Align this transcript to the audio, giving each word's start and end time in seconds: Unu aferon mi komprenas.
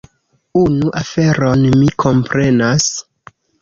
Unu 0.61 0.89
aferon 1.03 1.69
mi 1.77 1.95
komprenas. 2.07 2.93